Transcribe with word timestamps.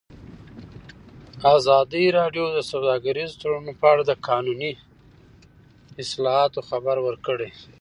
ازادي 1.55 2.05
راډیو 2.17 2.45
د 2.55 2.59
سوداګریز 2.71 3.31
تړونونه 3.41 3.73
په 3.81 3.85
اړه 3.91 4.03
د 4.05 4.11
قانوني 4.27 4.71
اصلاحاتو 6.03 6.59
خبر 6.69 6.95
ورکړی. 7.07 7.51